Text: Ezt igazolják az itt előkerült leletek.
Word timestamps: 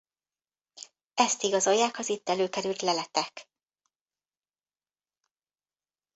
Ezt 1.13 1.43
igazolják 1.43 1.97
az 1.99 2.09
itt 2.09 2.29
előkerült 2.29 2.81
leletek. 2.81 3.49